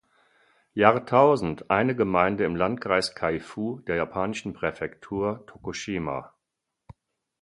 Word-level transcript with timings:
Jahrtausend 0.73 1.69
eine 1.69 1.95
Gemeinde 1.95 2.43
im 2.45 2.55
Landkreis 2.55 3.13
Kaifu 3.13 3.81
der 3.81 3.97
japanischen 3.97 4.51
Präfektur 4.51 5.45
Tokushima. 5.45 6.33